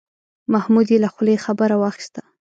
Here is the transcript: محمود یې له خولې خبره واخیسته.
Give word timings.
محمود 0.53 0.87
یې 0.93 0.97
له 1.03 1.09
خولې 1.13 1.35
خبره 1.45 1.75
واخیسته. 1.77 2.21